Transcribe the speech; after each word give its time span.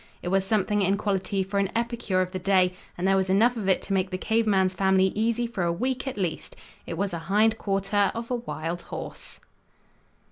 It 0.23 0.29
was 0.29 0.43
something 0.43 0.81
in 0.81 0.97
quality 0.97 1.43
for 1.43 1.59
an 1.59 1.69
epicure 1.77 2.21
of 2.21 2.31
the 2.31 2.39
day 2.39 2.73
and 2.97 3.07
there 3.07 3.15
was 3.15 3.29
enough 3.29 3.55
of 3.55 3.69
it 3.69 3.83
to 3.83 3.93
make 3.93 4.09
the 4.09 4.17
cave 4.17 4.47
man's 4.47 4.73
family 4.73 5.11
easy 5.13 5.45
for 5.45 5.61
a 5.61 5.71
week, 5.71 6.07
at 6.07 6.17
least. 6.17 6.55
It 6.87 6.97
was 6.97 7.13
a 7.13 7.19
hind 7.29 7.59
quarter 7.59 8.11
of 8.15 8.31
a 8.31 8.35
wild 8.35 8.81
horse. 8.89 9.39